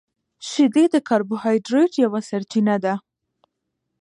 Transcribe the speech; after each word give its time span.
•شیدې 0.49 0.85
د 0.93 0.95
کاربوهایډریټ 1.07 1.91
یوه 2.03 2.19
سرچینه 2.29 2.75
ده. 2.83 2.93